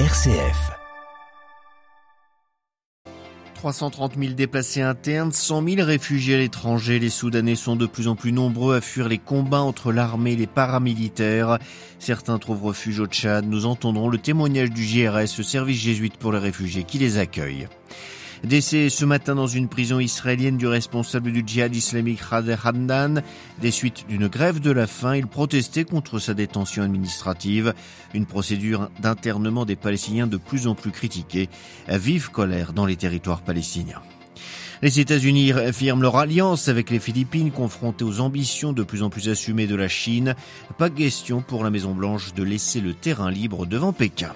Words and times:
RCF. 0.00 0.72
330 3.54 4.14
000 4.18 4.32
déplacés 4.32 4.82
internes, 4.82 5.30
100 5.30 5.68
000 5.68 5.86
réfugiés 5.86 6.34
à 6.34 6.38
l'étranger. 6.38 6.98
Les 6.98 7.10
Soudanais 7.10 7.54
sont 7.54 7.76
de 7.76 7.86
plus 7.86 8.08
en 8.08 8.16
plus 8.16 8.32
nombreux 8.32 8.74
à 8.74 8.80
fuir 8.80 9.08
les 9.08 9.18
combats 9.18 9.60
entre 9.60 9.92
l'armée 9.92 10.32
et 10.32 10.36
les 10.36 10.48
paramilitaires. 10.48 11.60
Certains 12.00 12.40
trouvent 12.40 12.64
refuge 12.64 12.98
au 12.98 13.06
Tchad. 13.06 13.46
Nous 13.46 13.66
entendrons 13.66 14.08
le 14.08 14.18
témoignage 14.18 14.70
du 14.70 14.84
GRS, 14.84 15.38
le 15.38 15.44
service 15.44 15.80
jésuite 15.80 16.16
pour 16.16 16.32
les 16.32 16.40
réfugiés, 16.40 16.82
qui 16.82 16.98
les 16.98 17.18
accueille. 17.18 17.68
Décès 18.44 18.90
ce 18.90 19.06
matin 19.06 19.34
dans 19.34 19.46
une 19.46 19.68
prison 19.68 20.00
israélienne 20.00 20.58
du 20.58 20.66
responsable 20.66 21.32
du 21.32 21.42
djihad 21.46 21.74
islamique 21.74 22.20
Khader 22.28 22.56
Hadnan. 22.62 23.22
Des 23.62 23.70
suites 23.70 24.04
d'une 24.06 24.28
grève 24.28 24.60
de 24.60 24.70
la 24.70 24.86
faim, 24.86 25.16
il 25.16 25.26
protestait 25.26 25.84
contre 25.84 26.18
sa 26.18 26.34
détention 26.34 26.82
administrative. 26.82 27.72
Une 28.12 28.26
procédure 28.26 28.90
d'internement 29.00 29.64
des 29.64 29.76
Palestiniens 29.76 30.26
de 30.26 30.36
plus 30.36 30.66
en 30.66 30.74
plus 30.74 30.90
critiquée. 30.90 31.48
Vive 31.88 32.30
colère 32.30 32.74
dans 32.74 32.84
les 32.84 32.96
territoires 32.96 33.40
palestiniens. 33.40 34.02
Les 34.82 35.00
États-Unis 35.00 35.52
affirment 35.52 36.02
leur 36.02 36.16
alliance 36.16 36.68
avec 36.68 36.90
les 36.90 36.98
Philippines 36.98 37.50
confrontées 37.50 38.04
aux 38.04 38.20
ambitions 38.20 38.74
de 38.74 38.82
plus 38.82 39.02
en 39.02 39.08
plus 39.08 39.30
assumées 39.30 39.66
de 39.66 39.74
la 39.76 39.88
Chine. 39.88 40.34
Pas 40.76 40.90
question 40.90 41.40
pour 41.40 41.64
la 41.64 41.70
Maison-Blanche 41.70 42.34
de 42.34 42.42
laisser 42.42 42.82
le 42.82 42.92
terrain 42.92 43.30
libre 43.30 43.64
devant 43.64 43.94
Pékin. 43.94 44.34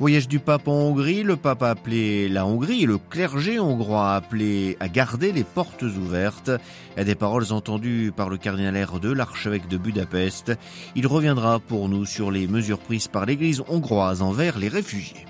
Voyage 0.00 0.26
du 0.26 0.40
pape 0.40 0.66
en 0.66 0.72
Hongrie, 0.72 1.22
le 1.22 1.36
pape 1.36 1.62
a 1.62 1.70
appelé 1.70 2.28
la 2.28 2.46
Hongrie 2.46 2.82
et 2.82 2.86
le 2.86 2.98
clergé 2.98 3.60
hongrois 3.60 4.10
a 4.10 4.16
appelé 4.16 4.76
à 4.80 4.88
garder 4.88 5.30
les 5.30 5.44
portes 5.44 5.82
ouvertes. 5.82 6.50
Des 6.96 7.14
paroles 7.14 7.52
entendues 7.52 8.12
par 8.14 8.28
le 8.28 8.36
cardinal 8.36 8.74
R2, 8.74 9.12
l'archevêque 9.12 9.68
de 9.68 9.76
Budapest. 9.76 10.52
Il 10.96 11.06
reviendra 11.06 11.60
pour 11.60 11.88
nous 11.88 12.06
sur 12.06 12.32
les 12.32 12.48
mesures 12.48 12.80
prises 12.80 13.06
par 13.06 13.24
l'église 13.24 13.62
hongroise 13.68 14.20
envers 14.20 14.58
les 14.58 14.68
réfugiés. 14.68 15.26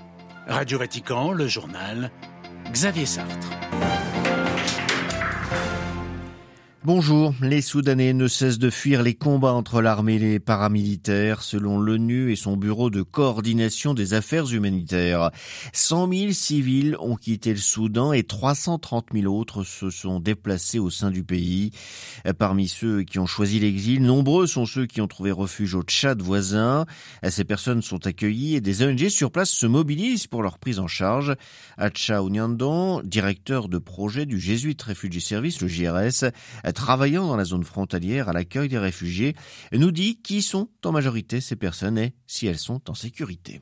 Radio 0.47 0.79
Vatican, 0.79 1.31
le 1.31 1.47
journal, 1.47 2.09
Xavier 2.71 3.05
Sartre. 3.05 3.49
Bonjour, 6.85 7.33
les 7.41 7.63
Soudanais 7.63 8.13
ne 8.13 8.27
cessent 8.27 8.59
de 8.59 8.69
fuir 8.69 9.01
les 9.01 9.15
combats 9.15 9.53
entre 9.53 9.81
l'armée 9.81 10.17
et 10.17 10.19
les 10.19 10.39
paramilitaires, 10.39 11.41
selon 11.41 11.79
l'ONU 11.79 12.31
et 12.31 12.35
son 12.35 12.57
bureau 12.57 12.91
de 12.91 13.01
coordination 13.01 13.95
des 13.95 14.13
affaires 14.13 14.53
humanitaires. 14.53 15.31
100 15.73 16.13
000 16.13 16.31
civils 16.31 16.95
ont 16.99 17.15
quitté 17.15 17.53
le 17.53 17.59
Soudan 17.59 18.13
et 18.13 18.21
330 18.21 19.07
000 19.15 19.35
autres 19.35 19.63
se 19.63 19.89
sont 19.89 20.19
déplacés 20.19 20.77
au 20.77 20.91
sein 20.91 21.09
du 21.09 21.23
pays. 21.23 21.71
Parmi 22.37 22.67
ceux 22.67 23.01
qui 23.01 23.17
ont 23.17 23.25
choisi 23.25 23.59
l'exil, 23.59 24.03
nombreux 24.03 24.45
sont 24.45 24.67
ceux 24.67 24.85
qui 24.85 25.01
ont 25.01 25.07
trouvé 25.07 25.31
refuge 25.31 25.73
au 25.73 25.81
Tchad 25.81 26.21
voisin. 26.21 26.85
Ces 27.27 27.45
personnes 27.45 27.81
sont 27.81 28.05
accueillies 28.05 28.57
et 28.57 28.61
des 28.61 28.83
ONG 28.83 29.09
sur 29.09 29.31
place 29.31 29.49
se 29.49 29.65
mobilisent 29.65 30.27
pour 30.27 30.43
leur 30.43 30.59
prise 30.59 30.77
en 30.77 30.87
charge. 30.87 31.33
Acha 31.79 32.21
Ounyandon, 32.21 33.01
directeur 33.03 33.69
de 33.69 33.79
projet 33.79 34.27
du 34.27 34.39
Jésuite 34.39 34.83
Refugee 34.83 35.19
Service, 35.19 35.61
le 35.61 35.67
JRS, 35.67 36.25
travaillant 36.75 37.27
dans 37.27 37.37
la 37.37 37.45
zone 37.45 37.63
frontalière 37.63 38.29
à 38.29 38.33
l'accueil 38.33 38.69
des 38.69 38.77
réfugiés, 38.77 39.35
nous 39.71 39.91
dit 39.91 40.21
qui 40.21 40.43
sont 40.43 40.69
en 40.85 40.91
majorité 40.91 41.41
ces 41.41 41.55
personnes 41.55 41.97
et 41.97 42.13
si 42.27 42.45
elles 42.45 42.59
sont 42.59 42.87
en 42.89 42.93
sécurité. 42.93 43.61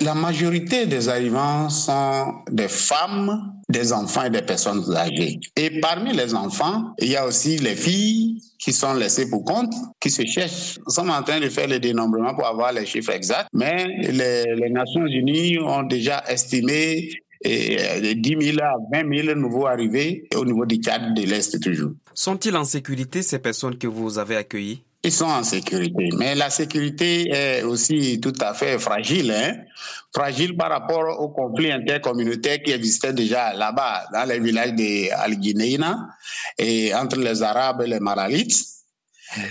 La 0.00 0.14
majorité 0.14 0.86
des 0.86 1.08
arrivants 1.08 1.68
sont 1.68 2.44
des 2.48 2.68
femmes, 2.68 3.52
des 3.68 3.92
enfants 3.92 4.22
et 4.22 4.30
des 4.30 4.42
personnes 4.42 4.84
âgées. 4.94 5.40
Et 5.56 5.80
parmi 5.80 6.12
les 6.12 6.32
enfants, 6.32 6.94
il 7.00 7.08
y 7.08 7.16
a 7.16 7.26
aussi 7.26 7.58
les 7.58 7.74
filles 7.74 8.40
qui 8.60 8.72
sont 8.72 8.94
laissées 8.94 9.28
pour 9.28 9.44
compte, 9.44 9.74
qui 9.98 10.10
se 10.10 10.24
cherchent. 10.24 10.78
Nous 10.86 10.92
sommes 10.92 11.10
en 11.10 11.24
train 11.24 11.40
de 11.40 11.48
faire 11.48 11.66
le 11.66 11.80
dénombrement 11.80 12.36
pour 12.36 12.46
avoir 12.46 12.72
les 12.72 12.86
chiffres 12.86 13.10
exacts, 13.10 13.48
mais 13.52 13.84
les, 13.98 14.70
Nations 14.70 15.06
Unies 15.06 15.58
ont 15.58 15.82
déjà 15.82 16.22
estimé 16.28 17.10
et 17.42 18.00
de 18.00 18.12
10 18.12 18.54
000 18.54 18.58
à 18.62 18.74
20 18.92 19.24
000 19.24 19.38
nouveaux 19.38 19.66
arrivés 19.66 20.28
au 20.34 20.44
niveau 20.44 20.66
du 20.66 20.76
Tchad 20.76 21.14
de 21.14 21.22
l'Est 21.22 21.60
toujours. 21.60 21.92
Sont-ils 22.14 22.56
en 22.56 22.64
sécurité 22.64 23.22
ces 23.22 23.38
personnes 23.38 23.78
que 23.78 23.86
vous 23.86 24.18
avez 24.18 24.36
accueillies? 24.36 24.82
Ils 25.02 25.12
sont 25.12 25.24
en 25.24 25.42
sécurité, 25.42 26.10
mais 26.18 26.34
la 26.34 26.50
sécurité 26.50 27.30
est 27.30 27.62
aussi 27.62 28.20
tout 28.20 28.34
à 28.38 28.52
fait 28.52 28.78
fragile, 28.78 29.30
hein? 29.30 29.56
fragile 30.14 30.54
par 30.58 30.68
rapport 30.68 31.18
au 31.22 31.30
conflit 31.30 31.72
intercommunautaire 31.72 32.62
qui 32.62 32.72
existait 32.72 33.14
déjà 33.14 33.54
là-bas, 33.54 34.04
dans 34.12 34.28
les 34.28 34.38
villages 34.38 34.74
de 34.74 35.10
Al-Guinéina, 35.14 36.06
et 36.58 36.94
entre 36.94 37.18
les 37.18 37.42
Arabes 37.42 37.80
et 37.82 37.86
les 37.86 38.00
Maralites. 38.00 38.62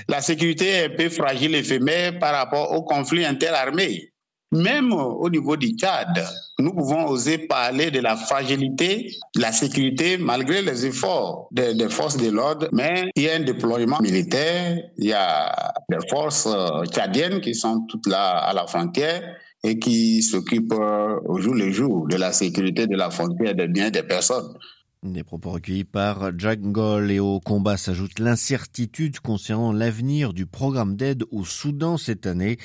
La 0.07 0.21
sécurité 0.21 0.67
est 0.67 0.85
un 0.85 0.95
peu 0.95 1.09
fragile, 1.09 1.55
éphémère 1.55 2.19
par 2.19 2.35
rapport 2.35 2.71
au 2.71 2.83
conflit 2.83 3.25
interarmé. 3.25 4.08
Même 4.51 4.91
au 4.93 5.29
niveau 5.29 5.55
du 5.55 5.69
Tchad, 5.77 6.25
nous 6.57 6.73
pouvons 6.73 7.07
oser 7.07 7.37
parler 7.37 7.91
de 7.91 7.99
la 7.99 8.15
fragilité, 8.15 9.11
de 9.35 9.41
la 9.41 9.51
sécurité, 9.51 10.17
malgré 10.17 10.63
les 10.63 10.87
efforts 10.87 11.49
des, 11.51 11.75
forces 11.89 12.17
de 12.17 12.31
l'ordre. 12.31 12.67
Mais 12.71 13.11
il 13.15 13.23
y 13.23 13.29
a 13.29 13.35
un 13.35 13.41
déploiement 13.41 13.99
militaire, 14.01 14.79
il 14.97 15.05
y 15.05 15.13
a 15.13 15.71
des 15.89 15.99
forces 16.09 16.47
tchadiennes 16.91 17.41
qui 17.41 17.53
sont 17.53 17.81
toutes 17.89 18.07
là 18.07 18.39
à 18.39 18.53
la 18.53 18.65
frontière 18.65 19.21
et 19.63 19.77
qui 19.77 20.23
s'occupent 20.23 20.73
au 20.73 21.39
jour 21.39 21.53
le 21.53 21.71
jour 21.71 22.07
de 22.07 22.15
la 22.15 22.31
sécurité 22.33 22.87
de 22.87 22.95
la 22.95 23.11
frontière 23.11 23.53
des 23.53 23.67
biens 23.67 23.91
des 23.91 24.03
personnes. 24.03 24.55
Des 25.03 25.23
propos 25.23 25.51
recueillis 25.51 25.85
par 25.85 26.37
Jack 26.37 26.59
Goll 26.59 27.09
et 27.09 27.21
au 27.21 27.39
combat 27.39 27.77
s'ajoute 27.77 28.19
l'incertitude 28.19 29.21
concernant 29.21 29.71
l'avenir 29.71 30.33
du 30.33 30.45
programme 30.45 30.97
d'aide 30.97 31.23
au 31.31 31.45
Soudan 31.45 31.95
cette 31.95 32.27
année. 32.27 32.57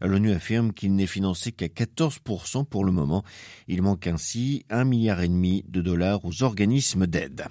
L'ONU 0.00 0.30
affirme 0.30 0.72
qu'il 0.72 0.94
n'est 0.94 1.08
financé 1.08 1.50
qu'à 1.50 1.66
14% 1.66 2.64
pour 2.64 2.84
le 2.84 2.92
moment. 2.92 3.24
Il 3.66 3.82
manque 3.82 4.06
ainsi 4.06 4.64
un 4.70 4.84
milliard 4.84 5.20
et 5.20 5.26
demi 5.26 5.64
de 5.66 5.80
dollars 5.80 6.24
aux 6.24 6.44
organismes 6.44 7.08
d'aide. 7.08 7.46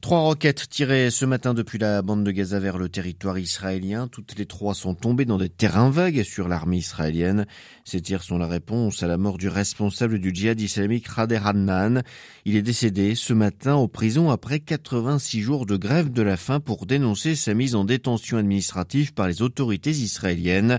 Trois 0.00 0.20
roquettes 0.20 0.68
tirées 0.68 1.10
ce 1.10 1.24
matin 1.24 1.54
depuis 1.54 1.78
la 1.78 2.02
bande 2.02 2.22
de 2.22 2.30
Gaza 2.30 2.60
vers 2.60 2.78
le 2.78 2.88
territoire 2.88 3.36
israélien. 3.36 4.06
Toutes 4.06 4.38
les 4.38 4.46
trois 4.46 4.74
sont 4.74 4.94
tombées 4.94 5.24
dans 5.24 5.38
des 5.38 5.48
terrains 5.48 5.90
vagues 5.90 6.22
sur 6.22 6.46
l'armée 6.46 6.76
israélienne. 6.76 7.46
Ces 7.84 8.00
tirs 8.00 8.22
sont 8.22 8.38
la 8.38 8.46
réponse 8.46 9.02
à 9.02 9.08
la 9.08 9.18
mort 9.18 9.38
du 9.38 9.48
responsable 9.48 10.20
du 10.20 10.32
djihad 10.32 10.60
islamique 10.60 11.08
Khader 11.12 11.40
Hannan. 11.44 12.02
Il 12.44 12.54
est 12.54 12.62
décédé 12.62 13.16
ce 13.16 13.32
matin 13.32 13.74
en 13.74 13.88
prison 13.88 14.30
après 14.30 14.60
86 14.60 15.40
jours 15.40 15.66
de 15.66 15.76
grève 15.76 16.12
de 16.12 16.22
la 16.22 16.36
faim 16.36 16.60
pour 16.60 16.86
dénoncer 16.86 17.34
sa 17.34 17.54
mise 17.54 17.74
en 17.74 17.84
détention 17.84 18.38
administrative 18.38 19.12
par 19.12 19.26
les 19.26 19.42
autorités 19.42 19.90
israéliennes. 19.90 20.78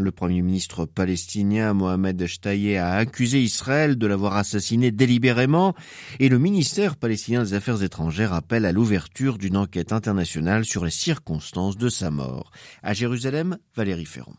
Le 0.00 0.12
premier 0.12 0.42
ministre 0.42 0.84
palestinien 0.84 1.74
Mohamed 1.74 2.24
Shtaye 2.24 2.76
a 2.76 2.92
accusé 2.92 3.42
Israël 3.42 3.98
de 3.98 4.06
l'avoir 4.06 4.36
assassiné 4.36 4.92
délibérément 4.92 5.74
et 6.20 6.28
le 6.28 6.38
ministère 6.38 6.96
palestinien 6.96 7.42
des 7.42 7.54
Affaires 7.54 7.82
étrangères 7.82 8.32
appelle 8.32 8.64
à 8.64 8.70
l'ouverture 8.70 9.38
d'une 9.38 9.56
enquête 9.56 9.92
internationale 9.92 10.64
sur 10.64 10.84
les 10.84 10.92
circonstances 10.92 11.76
de 11.76 11.88
sa 11.88 12.12
mort. 12.12 12.52
À 12.84 12.94
Jérusalem, 12.94 13.58
Valérie 13.74 14.06
Ferron. 14.06 14.36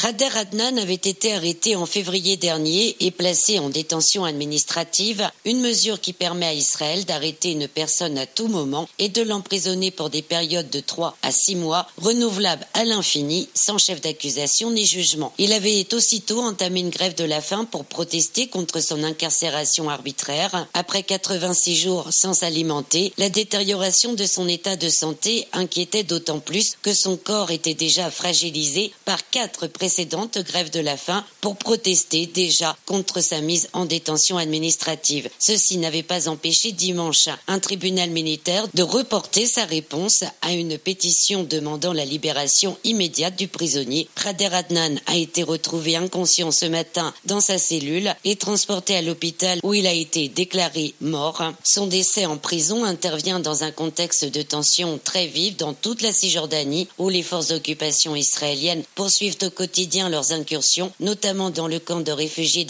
Khader 0.00 0.34
Adnan 0.34 0.78
avait 0.78 0.94
été 0.94 1.34
arrêté 1.34 1.76
en 1.76 1.84
février 1.84 2.38
dernier 2.38 2.96
et 3.00 3.10
placé 3.10 3.58
en 3.58 3.68
détention 3.68 4.24
administrative, 4.24 5.28
une 5.44 5.60
mesure 5.60 6.00
qui 6.00 6.14
permet 6.14 6.46
à 6.46 6.54
Israël 6.54 7.04
d'arrêter 7.04 7.50
une 7.50 7.68
personne 7.68 8.16
à 8.16 8.24
tout 8.24 8.48
moment 8.48 8.88
et 8.98 9.10
de 9.10 9.20
l'emprisonner 9.20 9.90
pour 9.90 10.08
des 10.08 10.22
périodes 10.22 10.70
de 10.70 10.80
3 10.80 11.18
à 11.22 11.30
6 11.30 11.56
mois, 11.56 11.86
renouvelables 11.98 12.66
à 12.72 12.84
l'infini, 12.84 13.50
sans 13.52 13.76
chef 13.76 14.00
d'accusation 14.00 14.70
ni 14.70 14.86
jugement. 14.86 15.34
Il 15.36 15.52
avait 15.52 15.86
aussitôt 15.92 16.40
entamé 16.40 16.80
une 16.80 16.88
grève 16.88 17.14
de 17.14 17.24
la 17.24 17.42
faim 17.42 17.66
pour 17.70 17.84
protester 17.84 18.46
contre 18.46 18.80
son 18.80 19.04
incarcération 19.04 19.90
arbitraire. 19.90 20.66
Après 20.72 21.02
86 21.02 21.76
jours 21.76 22.08
sans 22.10 22.32
s'alimenter, 22.32 23.12
la 23.18 23.28
détérioration 23.28 24.14
de 24.14 24.24
son 24.24 24.48
état 24.48 24.76
de 24.76 24.88
santé 24.88 25.46
inquiétait 25.52 26.04
d'autant 26.04 26.40
plus 26.40 26.72
que 26.80 26.94
son 26.94 27.18
corps 27.18 27.50
était 27.50 27.74
déjà 27.74 28.10
fragilisé 28.10 28.92
par 29.04 29.28
quatre 29.28 29.66
précédente 29.90 30.38
grève 30.38 30.70
de 30.70 30.78
la 30.78 30.96
faim 30.96 31.24
pour 31.40 31.56
protester 31.56 32.28
déjà 32.28 32.76
contre 32.86 33.20
sa 33.20 33.40
mise 33.40 33.68
en 33.72 33.86
détention 33.86 34.38
administrative. 34.38 35.28
Ceci 35.40 35.78
n'avait 35.78 36.04
pas 36.04 36.28
empêché 36.28 36.70
dimanche 36.70 37.28
un 37.48 37.58
tribunal 37.58 38.10
militaire 38.10 38.68
de 38.72 38.84
reporter 38.84 39.46
sa 39.46 39.64
réponse 39.64 40.22
à 40.42 40.52
une 40.52 40.78
pétition 40.78 41.42
demandant 41.42 41.92
la 41.92 42.04
libération 42.04 42.78
immédiate 42.84 43.34
du 43.34 43.48
prisonnier. 43.48 44.06
Prader 44.14 44.50
Adnan 44.52 45.00
a 45.06 45.16
été 45.16 45.42
retrouvé 45.42 45.96
inconscient 45.96 46.52
ce 46.52 46.66
matin 46.66 47.12
dans 47.24 47.40
sa 47.40 47.58
cellule 47.58 48.14
et 48.24 48.36
transporté 48.36 48.94
à 48.94 49.02
l'hôpital 49.02 49.58
où 49.64 49.74
il 49.74 49.88
a 49.88 49.92
été 49.92 50.28
déclaré 50.28 50.94
mort. 51.00 51.42
Son 51.64 51.88
décès 51.88 52.26
en 52.26 52.36
prison 52.36 52.84
intervient 52.84 53.40
dans 53.40 53.64
un 53.64 53.72
contexte 53.72 54.24
de 54.24 54.42
tension 54.42 55.00
très 55.02 55.26
vive 55.26 55.56
dans 55.56 55.74
toute 55.74 56.00
la 56.00 56.12
Cisjordanie 56.12 56.86
où 56.98 57.08
les 57.08 57.24
forces 57.24 57.48
d'occupation 57.48 58.14
israéliennes 58.14 58.84
poursuivent 58.94 59.38
au 59.42 59.50
quotidien 59.50 59.79
quotidien 59.80 60.10
leurs 60.10 60.32
incursions, 60.32 60.92
notamment 61.00 61.48
dans 61.48 61.66
le 61.66 61.78
camp 61.78 62.00
de 62.00 62.12
réfugiés 62.12 62.66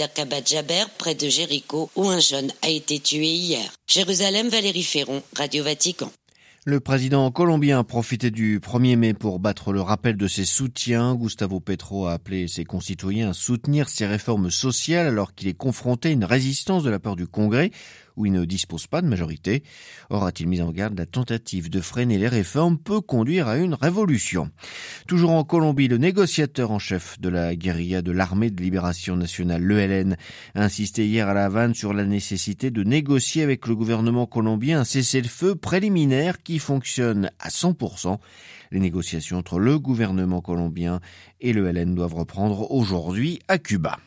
Jaber, 0.47 0.85
près 0.97 1.17
de 1.17 1.29
Jéricho, 1.29 1.91
où 1.97 2.09
un 2.09 2.21
jeune 2.21 2.53
a 2.63 2.69
été 2.69 3.01
tué 3.01 3.27
hier. 3.27 3.69
Jérusalem, 3.89 4.49
Valérie 4.49 4.85
Ferron, 4.85 5.21
Radio 5.37 5.65
Vatican. 5.65 6.13
Le 6.67 6.79
président 6.79 7.29
colombien 7.33 7.81
a 7.81 7.85
profité 7.85 8.31
du 8.31 8.61
1er 8.61 8.95
mai 8.95 9.13
pour 9.13 9.41
battre 9.41 9.73
le 9.73 9.81
rappel 9.81 10.17
de 10.17 10.29
ses 10.29 10.45
soutiens. 10.45 11.17
Gustavo 11.17 11.59
Petro 11.59 12.07
a 12.07 12.13
appelé 12.13 12.47
ses 12.47 12.65
concitoyens 12.65 13.31
à 13.31 13.33
soutenir 13.33 13.89
ses 13.89 14.07
réformes 14.07 14.53
sociales 14.53 15.09
alors 15.09 15.35
qu'il 15.35 15.49
est 15.49 15.55
confronté 15.55 16.11
à 16.11 16.13
une 16.13 16.25
résistance 16.25 16.85
de 16.85 16.91
la 16.91 17.01
part 17.01 17.17
du 17.17 17.27
Congrès 17.27 17.73
où 18.17 18.27
il 18.27 18.33
ne 18.33 18.45
dispose 18.45 18.87
pas 18.87 19.03
de 19.03 19.07
majorité. 19.07 19.63
Aura-t-il 20.11 20.49
mis 20.49 20.63
en 20.63 20.71
garde 20.71 20.99
la 20.99 21.07
tentative 21.07 21.71
de 21.71 21.81
freiner 21.81 22.19
les 22.19 22.29
réformes 22.29 22.79
peut 22.79 23.01
conduire 23.01 23.49
à 23.49 23.57
une 23.57 23.75
révolution. 23.75 24.51
Toujours 25.07 25.31
en 25.31 25.45
Colombie, 25.45 25.89
le 25.89 25.99
négociateur 25.99 26.71
en 26.71 26.79
chef 26.79 27.21
de 27.21 27.29
la 27.29 27.57
guérilla 27.57 28.03
de 28.03 28.13
l'armée 28.13 28.51
de 28.51 28.63
libération 28.63 29.17
nationale, 29.17 29.63
l'ELN, 29.63 30.17
a 30.55 30.65
insisté 30.65 31.07
hier 31.07 31.29
à 31.29 31.35
La 31.35 31.47
Havane 31.47 31.75
sur 31.75 31.93
la 31.93 32.05
nécessité 32.05 32.71
de 32.71 32.83
négocier 32.83 33.43
avec 33.43 33.67
le 33.67 33.77
gouvernement 33.77 34.27
colombien 34.27 34.81
un 34.81 34.85
cessez-le-feu 34.85 35.55
préliminaire 35.55 36.43
qui 36.43 36.59
fonctionne 36.59 37.31
à 37.39 37.49
100%. 37.49 38.19
Les 38.73 38.81
négociations 38.81 39.39
entre 39.39 39.59
le 39.59 39.79
gouvernement 39.79 40.41
colombien 40.41 41.01
et 41.41 41.53
l'ELN 41.53 41.95
doivent 41.95 42.15
reprendre 42.15 42.71
aujourd'hui 42.71 43.41
à 43.49 43.59
Cuba. 43.59 43.99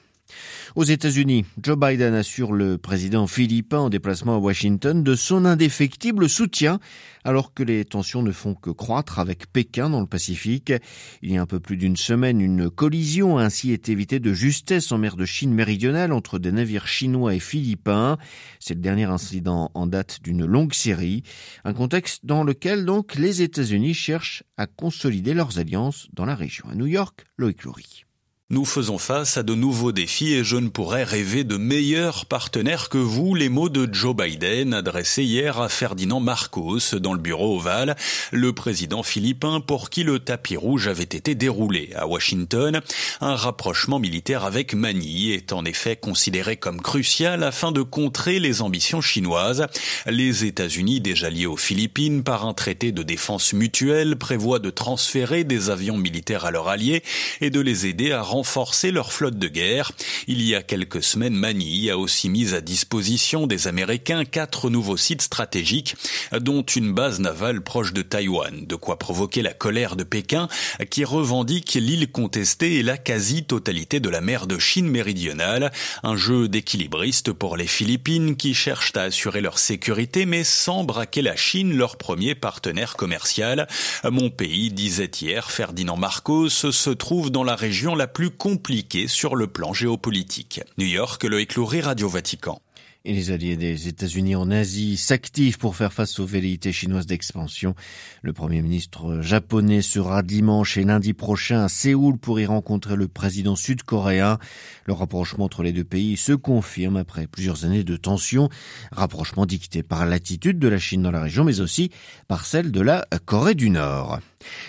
Aux 0.76 0.84
États-Unis, 0.84 1.46
Joe 1.62 1.78
Biden 1.78 2.14
assure 2.14 2.52
le 2.54 2.78
président 2.78 3.28
philippin 3.28 3.80
en 3.80 3.90
déplacement 3.90 4.36
à 4.36 4.40
Washington 4.40 5.04
de 5.04 5.16
son 5.16 5.46
indéfectible 5.46 6.28
soutien 6.28 6.80
alors 7.24 7.54
que 7.54 7.64
les 7.64 7.86
tensions 7.86 8.22
ne 8.22 8.32
font 8.32 8.54
que 8.54 8.70
croître 8.70 9.20
avec 9.20 9.52
Pékin 9.52 9.90
dans 9.90 10.02
le 10.02 10.08
Pacifique. 10.08 10.74
Il 11.22 11.32
y 11.32 11.38
a 11.38 11.42
un 11.42 11.46
peu 11.46 11.60
plus 11.60 11.78
d'une 11.78 11.96
semaine, 11.96 12.42
une 12.42 12.70
collision 12.70 13.38
a 13.38 13.44
ainsi 13.44 13.72
été 13.72 13.92
évitée 13.92 14.20
de 14.20 14.34
justesse 14.34 14.92
en 14.92 14.98
mer 14.98 15.16
de 15.16 15.26
Chine 15.26 15.54
méridionale 15.54 16.12
entre 16.12 16.40
des 16.40 16.52
navires 16.52 16.88
chinois 16.88 17.36
et 17.36 17.40
philippins. 17.40 18.18
C'est 18.60 18.74
le 18.74 18.82
dernier 18.82 19.06
incident 19.06 19.72
en 19.74 19.88
date 19.88 20.20
d'une 20.22 20.46
longue 20.46 20.74
série, 20.74 21.24
un 21.64 21.74
contexte 21.74 22.26
dans 22.26 22.44
lequel 22.44 22.86
donc 22.86 23.16
les 23.16 23.42
États-Unis 23.42 23.94
cherchent 23.94 24.44
à 24.58 24.68
consolider 24.68 25.34
leurs 25.34 25.60
alliances 25.60 26.08
dans 26.14 26.26
la 26.26 26.36
région. 26.36 26.68
À 26.70 26.76
New 26.76 26.88
York, 26.88 27.26
Loïc 27.38 27.64
Loury. 27.64 28.06
Nous 28.54 28.66
faisons 28.66 29.00
face 29.00 29.38
à 29.38 29.42
de 29.42 29.56
nouveaux 29.56 29.92
défis 29.92 30.34
et 30.34 30.44
je 30.44 30.58
ne 30.58 30.68
pourrais 30.68 31.04
rêver 31.04 31.44
de 31.44 31.58
meilleurs 31.58 32.28
partenaires 32.28 32.88
que 32.88 33.00
vous, 33.00 33.34
les 33.34 33.50
mots 33.50 33.68
de 33.68 33.92
Joe 33.92 34.16
Biden 34.16 34.76
adressés 34.76 35.24
hier 35.24 35.60
à 35.60 35.70
Ferdinand 35.70 36.20
Marcos 36.20 36.94
dans 37.02 37.14
le 37.14 37.20
bureau 37.20 37.58
ovale, 37.58 37.96
le 38.32 38.54
président 38.54 39.02
philippin 39.02 39.60
pour 39.60 39.90
qui 39.90 40.04
le 40.04 40.20
tapis 40.20 40.56
rouge 40.56 40.88
avait 40.88 41.02
été 41.02 41.34
déroulé 41.34 41.90
à 41.96 42.06
Washington. 42.06 42.80
Un 43.22 43.36
rapprochement 43.36 43.98
militaire 43.98 44.46
avec 44.46 44.76
Manille 44.76 45.32
est 45.32 45.52
en 45.52 45.66
effet 45.66 45.96
considéré 45.96 46.56
comme 46.56 46.80
crucial 46.80 47.42
afin 47.42 47.72
de 47.72 47.82
contrer 47.82 48.40
les 48.40 48.62
ambitions 48.62 49.02
chinoises. 49.02 49.66
Les 50.06 50.46
États-Unis, 50.46 51.02
déjà 51.02 51.32
liés 51.32 51.48
aux 51.48 51.58
Philippines 51.58 52.22
par 52.22 52.46
un 52.46 52.54
traité 52.54 52.92
de 52.92 53.02
défense 53.02 53.54
mutuelle, 53.54 54.16
prévoient 54.16 54.60
de 54.60 54.70
transférer 54.70 55.44
des 55.44 55.72
avions 55.72 55.98
militaires 55.98 56.46
à 56.46 56.52
leurs 56.52 56.68
alliés 56.68 57.02
et 57.42 57.50
de 57.50 57.60
les 57.60 57.88
aider 57.88 58.12
à 58.12 58.22
renforcer 58.22 58.43
renforcer 58.44 58.92
leur 58.92 59.14
flotte 59.14 59.40
de 59.40 59.48
guerre. 59.48 59.94
Il 60.28 60.42
y 60.42 60.54
a 60.54 60.62
quelques 60.62 61.02
semaines, 61.02 61.34
Manille 61.34 61.90
a 61.90 61.98
aussi 61.98 62.28
mis 62.28 62.54
à 62.54 62.60
disposition 62.60 63.48
des 63.48 63.70
Américains 63.70 64.26
quatre 64.26 64.70
nouveaux 64.70 64.98
sites 64.98 65.22
stratégiques, 65.22 65.96
dont 66.38 66.62
une 66.62 66.94
base 66.94 67.22
navale 67.22 67.62
proche 67.62 67.94
de 67.94 68.02
Taïwan, 68.02 68.66
de 68.66 68.76
quoi 68.76 69.00
provoquer 69.00 69.44
la 69.44 69.54
colère 69.54 69.96
de 69.96 70.04
Pékin, 70.04 70.50
qui 70.90 71.06
revendique 71.06 71.76
l'île 71.76 72.12
contestée 72.12 72.80
et 72.80 72.84
la 72.84 72.98
quasi-totalité 72.98 74.02
de 74.02 74.10
la 74.10 74.20
mer 74.20 74.46
de 74.46 74.60
Chine 74.60 74.90
méridionale, 74.90 75.72
un 76.04 76.18
jeu 76.18 76.50
d'équilibriste 76.50 77.32
pour 77.32 77.56
les 77.56 77.68
Philippines 77.68 78.36
qui 78.36 78.54
cherchent 78.54 78.98
à 78.98 79.04
assurer 79.04 79.40
leur 79.40 79.58
sécurité 79.58 80.26
mais 80.26 80.44
sans 80.44 80.84
braquer 80.84 81.22
la 81.22 81.38
Chine, 81.38 81.78
leur 81.78 81.96
premier 81.96 82.36
partenaire 82.36 82.98
commercial. 82.98 83.70
Mon 84.04 84.30
pays, 84.30 84.70
disait 84.70 85.12
hier 85.22 85.50
Ferdinand 85.50 85.96
Marcos, 85.96 86.50
se 86.50 86.90
trouve 86.90 87.32
dans 87.32 87.46
la 87.46 87.56
région 87.56 87.96
la 87.96 88.08
plus 88.08 88.33
compliqué 88.38 89.08
sur 89.08 89.36
le 89.36 89.48
plan 89.48 89.74
géopolitique. 89.74 90.62
New 90.78 90.86
York, 90.86 91.24
le 91.24 91.40
écloury 91.40 91.82
Radio 91.82 92.10
Vatican. 92.10 92.62
Et 93.06 93.12
les 93.12 93.32
alliés 93.32 93.58
des 93.58 93.90
États-Unis 93.90 94.38
en 94.38 94.50
Asie 94.50 94.96
s'activent 94.96 95.58
pour 95.58 95.76
faire 95.76 95.92
face 95.92 96.20
aux 96.20 96.26
velléités 96.26 96.72
chinoises 96.72 97.06
d'expansion. 97.06 97.76
Le 98.22 98.32
Premier 98.32 98.62
ministre 98.62 99.20
japonais 99.20 99.82
sera 99.82 100.24
dimanche 100.24 100.78
et 100.78 100.86
lundi 100.86 101.12
prochain 101.12 101.66
à 101.66 101.68
Séoul 101.68 102.18
pour 102.18 102.40
y 102.40 102.46
rencontrer 102.46 102.96
le 102.96 103.10
président 103.10 103.58
sud-coréen. 103.58 104.38
Le 104.86 104.94
rapprochement 104.94 105.44
entre 105.44 105.64
les 105.64 105.74
deux 105.74 105.84
pays 105.84 106.16
se 106.16 106.32
confirme 106.32 106.96
après 106.96 107.28
plusieurs 107.28 107.66
années 107.66 107.84
de 107.84 107.98
tensions, 107.98 108.48
rapprochement 108.94 109.46
dicté 109.46 109.84
par 109.84 110.06
l'attitude 110.06 110.58
de 110.58 110.70
la 110.70 110.80
Chine 110.80 111.02
dans 111.02 111.12
la 111.12 111.24
région, 111.24 111.44
mais 111.44 111.60
aussi 111.60 111.90
par 112.30 112.46
celle 112.46 112.72
de 112.72 112.80
la 112.80 113.06
Corée 113.26 113.56
du 113.56 113.70
Nord. 113.70 114.20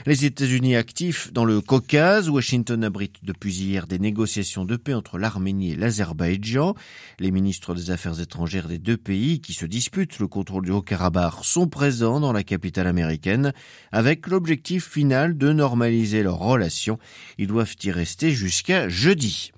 Les 0.06 0.24
États-Unis 0.24 0.76
actifs 0.76 1.32
dans 1.32 1.44
le 1.44 1.60
Caucase, 1.60 2.28
Washington 2.28 2.84
abrite 2.84 3.16
depuis 3.22 3.54
hier 3.54 3.86
des 3.86 3.98
négociations 3.98 4.64
de 4.64 4.76
paix 4.76 4.94
entre 4.94 5.18
l'Arménie 5.18 5.72
et 5.72 5.76
l'Azerbaïdjan. 5.76 6.74
Les 7.18 7.30
ministres 7.30 7.74
des 7.74 7.90
Affaires 7.90 8.20
étrangères 8.20 8.68
des 8.68 8.78
deux 8.78 8.96
pays 8.96 9.40
qui 9.40 9.52
se 9.52 9.66
disputent 9.66 10.18
le 10.18 10.28
contrôle 10.28 10.64
du 10.64 10.70
Haut-Karabakh 10.70 11.42
sont 11.42 11.68
présents 11.68 12.20
dans 12.20 12.32
la 12.32 12.42
capitale 12.42 12.86
américaine 12.86 13.52
avec 13.92 14.26
l'objectif 14.26 14.88
final 14.88 15.36
de 15.36 15.52
normaliser 15.52 16.22
leurs 16.22 16.38
relations. 16.38 16.98
Ils 17.38 17.46
doivent 17.46 17.76
y 17.82 17.90
rester 17.90 18.30
jusqu'à 18.30 18.88
jeudi. 18.88 19.52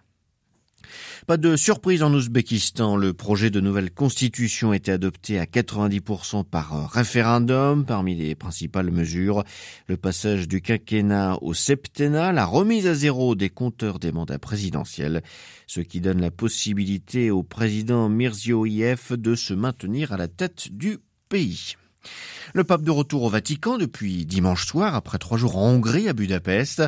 Pas 1.26 1.36
de 1.36 1.56
surprise 1.56 2.02
en 2.02 2.12
Ouzbékistan, 2.12 2.96
le 2.96 3.12
projet 3.12 3.50
de 3.50 3.60
nouvelle 3.60 3.90
constitution 3.90 4.70
a 4.70 4.76
été 4.76 4.92
adopté 4.92 5.38
à 5.38 5.44
90% 5.44 6.44
par 6.44 6.90
référendum. 6.90 7.84
Parmi 7.84 8.14
les 8.14 8.34
principales 8.34 8.90
mesures, 8.90 9.44
le 9.88 9.96
passage 9.96 10.48
du 10.48 10.60
quinquennat 10.60 11.38
au 11.42 11.54
septennat, 11.54 12.32
la 12.32 12.44
remise 12.44 12.86
à 12.86 12.94
zéro 12.94 13.34
des 13.34 13.50
compteurs 13.50 13.98
des 13.98 14.12
mandats 14.12 14.38
présidentiels, 14.38 15.22
ce 15.66 15.80
qui 15.80 16.00
donne 16.00 16.20
la 16.20 16.30
possibilité 16.30 17.30
au 17.30 17.42
président 17.42 18.08
Mirziyoyev 18.08 19.16
de 19.16 19.34
se 19.34 19.54
maintenir 19.54 20.12
à 20.12 20.16
la 20.16 20.28
tête 20.28 20.68
du 20.70 20.98
pays. 21.28 21.76
Le 22.54 22.64
pape 22.64 22.82
de 22.82 22.90
retour 22.90 23.24
au 23.24 23.28
Vatican 23.28 23.76
depuis 23.76 24.24
dimanche 24.24 24.66
soir, 24.66 24.94
après 24.94 25.18
trois 25.18 25.36
jours 25.36 25.56
en 25.58 25.70
Hongrie, 25.70 26.08
à 26.08 26.12
Budapest. 26.12 26.82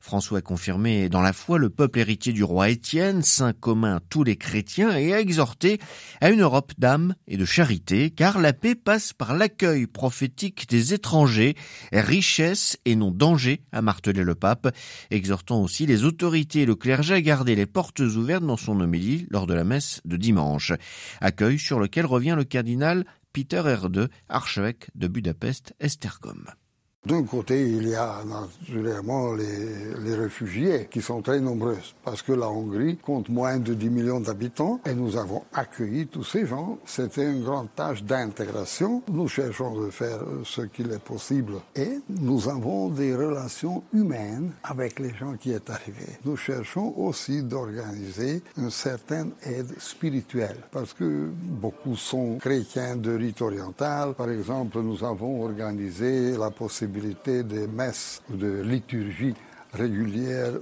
François 0.00 0.38
a 0.38 0.42
confirmé 0.42 1.08
dans 1.08 1.20
la 1.20 1.32
foi 1.32 1.58
le 1.58 1.70
peuple 1.70 2.00
héritier 2.00 2.32
du 2.32 2.42
roi 2.42 2.70
Étienne, 2.70 3.22
saint 3.22 3.52
commun 3.52 4.00
tous 4.10 4.24
les 4.24 4.36
chrétiens, 4.36 4.96
et 4.96 5.12
a 5.12 5.20
exhorté 5.20 5.78
à 6.20 6.30
une 6.30 6.40
Europe 6.40 6.72
d'âme 6.78 7.14
et 7.28 7.36
de 7.36 7.44
charité, 7.44 8.10
car 8.10 8.40
la 8.40 8.52
paix 8.52 8.74
passe 8.74 9.12
par 9.12 9.36
l'accueil 9.36 9.86
prophétique 9.86 10.68
des 10.68 10.94
étrangers, 10.94 11.54
richesse 11.92 12.78
et 12.84 12.96
non 12.96 13.10
danger, 13.10 13.62
a 13.72 13.82
martelé 13.82 14.24
le 14.24 14.34
pape, 14.34 14.74
exhortant 15.10 15.62
aussi 15.62 15.86
les 15.86 16.04
autorités 16.04 16.62
et 16.62 16.66
le 16.66 16.74
clergé 16.74 17.14
à 17.14 17.20
garder 17.20 17.54
les 17.54 17.66
portes 17.66 18.00
ouvertes 18.00 18.44
dans 18.44 18.56
son 18.56 18.80
homélie 18.80 19.26
lors 19.30 19.46
de 19.46 19.54
la 19.54 19.64
messe 19.64 20.00
de 20.04 20.16
dimanche. 20.16 20.72
Accueil 21.20 21.58
sur 21.58 21.78
lequel 21.78 22.06
revient 22.06 22.34
le 22.36 22.44
cardinal 22.44 23.04
Peter 23.32 23.66
Erde, 23.66 24.10
archevêque 24.28 24.90
de 24.94 25.08
Budapest-Estergom. 25.08 26.44
D'un 27.04 27.24
côté, 27.24 27.66
il 27.66 27.88
y 27.88 27.96
a 27.96 28.22
naturellement 28.24 29.32
les, 29.32 30.14
réfugiés 30.14 30.86
qui 30.88 31.02
sont 31.02 31.20
très 31.20 31.40
nombreux 31.40 31.78
parce 32.04 32.22
que 32.22 32.30
la 32.30 32.48
Hongrie 32.48 32.96
compte 32.96 33.28
moins 33.28 33.58
de 33.58 33.74
10 33.74 33.90
millions 33.90 34.20
d'habitants 34.20 34.78
et 34.86 34.94
nous 34.94 35.16
avons 35.16 35.42
accueilli 35.52 36.06
tous 36.06 36.22
ces 36.22 36.46
gens. 36.46 36.78
C'était 36.84 37.24
une 37.24 37.42
grande 37.42 37.74
tâche 37.74 38.04
d'intégration. 38.04 39.02
Nous 39.10 39.26
cherchons 39.26 39.80
de 39.80 39.90
faire 39.90 40.20
ce 40.44 40.60
qu'il 40.62 40.92
est 40.92 41.02
possible 41.02 41.54
et 41.74 41.98
nous 42.08 42.48
avons 42.48 42.88
des 42.88 43.16
relations 43.16 43.82
humaines 43.92 44.52
avec 44.62 45.00
les 45.00 45.12
gens 45.12 45.34
qui 45.34 45.52
sont 45.52 45.70
arrivés. 45.72 46.18
Nous 46.24 46.36
cherchons 46.36 46.94
aussi 46.96 47.42
d'organiser 47.42 48.44
une 48.56 48.70
certaine 48.70 49.32
aide 49.42 49.74
spirituelle 49.80 50.58
parce 50.70 50.92
que 50.92 51.30
beaucoup 51.34 51.96
sont 51.96 52.36
chrétiens 52.38 52.94
de 52.94 53.12
rite 53.16 53.42
oriental. 53.42 54.14
Par 54.14 54.30
exemple, 54.30 54.78
nous 54.82 55.02
avons 55.02 55.42
organisé 55.42 56.36
la 56.36 56.52
possibilité 56.52 56.91
des 57.42 57.66
messes 57.66 58.22
de 58.28 58.62
liturgie 58.62 59.34
régulière 59.72 60.52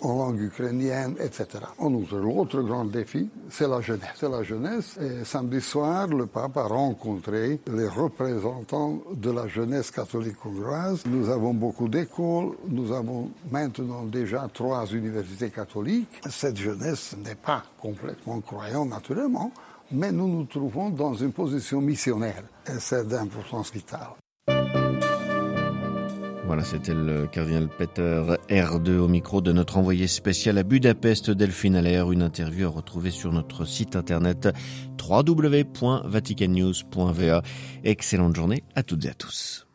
en 0.00 0.18
langue 0.18 0.40
ukrainienne, 0.40 1.16
etc. 1.20 1.46
En 1.78 1.92
outre, 1.92 2.16
l'autre 2.16 2.60
grand 2.62 2.84
défi, 2.84 3.28
c'est 3.50 3.68
la 3.68 3.80
jeunesse. 3.80 4.98
Samedi 5.24 5.60
soir, 5.60 6.06
le 6.08 6.26
pape 6.26 6.56
a 6.56 6.64
rencontré 6.64 7.60
les 7.70 7.88
représentants 7.88 9.02
de 9.14 9.30
la 9.30 9.46
jeunesse 9.48 9.90
catholique 9.90 10.44
hongroise. 10.44 11.04
Nous 11.06 11.28
avons 11.28 11.54
beaucoup 11.54 11.88
d'écoles. 11.88 12.52
Nous 12.68 12.92
avons 12.92 13.30
maintenant 13.50 14.04
déjà 14.04 14.48
trois 14.52 14.86
universités 14.86 15.50
catholiques. 15.50 16.20
Cette 16.28 16.56
jeunesse 16.56 17.16
n'est 17.24 17.34
pas 17.34 17.62
complètement 17.78 18.40
croyante, 18.40 18.88
naturellement, 18.88 19.52
mais 19.92 20.12
nous 20.12 20.28
nous 20.28 20.44
trouvons 20.44 20.90
dans 20.90 21.14
une 21.14 21.32
position 21.32 21.80
missionnaire. 21.80 22.42
Et 22.66 22.78
c'est 22.78 23.06
d'importance 23.06 23.72
vitale. 23.72 24.23
Voilà, 26.46 26.62
c'était 26.62 26.92
le 26.92 27.26
cardinal 27.26 27.68
Peter 27.68 28.22
R2 28.50 28.98
au 28.98 29.08
micro 29.08 29.40
de 29.40 29.50
notre 29.50 29.78
envoyé 29.78 30.06
spécial 30.06 30.58
à 30.58 30.62
Budapest, 30.62 31.30
Delphine 31.30 31.74
Allaire. 31.74 32.12
Une 32.12 32.20
interview 32.20 32.66
à 32.66 32.70
retrouver 32.70 33.10
sur 33.10 33.32
notre 33.32 33.64
site 33.64 33.96
internet 33.96 34.50
www.vaticannews.va. 35.00 37.42
Excellente 37.82 38.36
journée 38.36 38.62
à 38.74 38.82
toutes 38.82 39.06
et 39.06 39.08
à 39.08 39.14
tous. 39.14 39.66